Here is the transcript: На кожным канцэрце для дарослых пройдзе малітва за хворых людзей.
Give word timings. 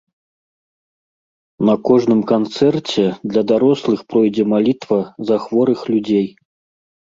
На 1.69 1.75
кожным 1.89 2.21
канцэрце 2.31 3.05
для 3.31 3.43
дарослых 3.53 3.99
пройдзе 4.15 4.49
малітва 4.57 4.99
за 5.31 5.41
хворых 5.47 5.79
людзей. 5.95 6.27